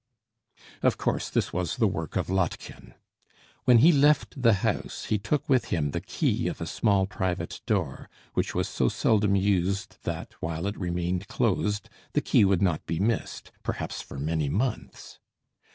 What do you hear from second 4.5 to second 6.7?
house, he took with him the key of a